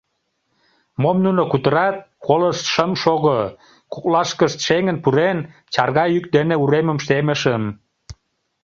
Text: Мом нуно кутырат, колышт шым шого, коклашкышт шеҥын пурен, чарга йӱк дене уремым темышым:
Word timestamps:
Мом 1.01 1.17
нуно 1.25 1.43
кутырат, 1.51 1.97
колышт 2.25 2.65
шым 2.73 2.91
шого, 3.01 3.39
коклашкышт 3.93 4.57
шеҥын 4.65 4.97
пурен, 5.03 5.37
чарга 5.73 6.05
йӱк 6.13 6.25
дене 6.35 6.55
уремым 6.63 6.99
темышым: 7.07 7.63